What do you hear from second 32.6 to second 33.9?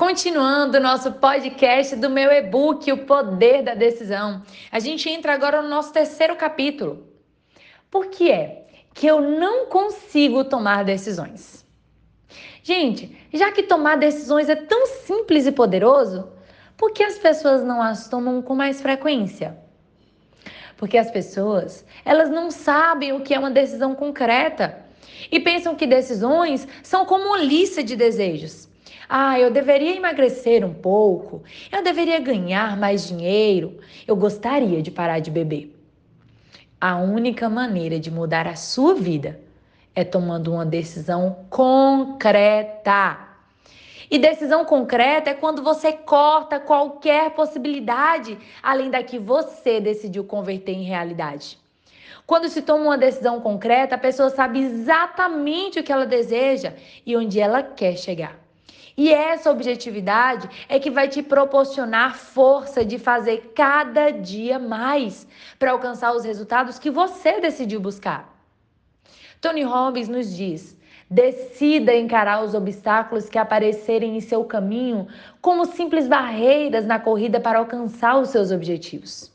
mais dinheiro,